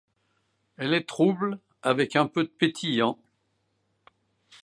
Elle 0.77 0.95
est 0.95 1.05
trouble, 1.07 1.59
avec 1.83 2.13
peu 2.33 2.41
de 2.43 2.47
pétillant. 2.49 3.19